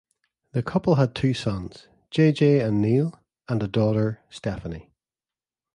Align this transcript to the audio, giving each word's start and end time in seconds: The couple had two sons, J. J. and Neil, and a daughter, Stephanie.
The 0.53 0.63
couple 0.63 0.95
had 0.95 1.13
two 1.13 1.35
sons, 1.35 1.87
J. 2.09 2.31
J. 2.31 2.59
and 2.61 2.81
Neil, 2.81 3.19
and 3.47 3.61
a 3.61 3.67
daughter, 3.67 4.19
Stephanie. 4.31 4.89